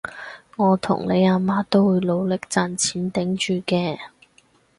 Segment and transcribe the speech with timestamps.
[0.55, 3.99] 我同你阿媽都會努力賺錢頂住嘅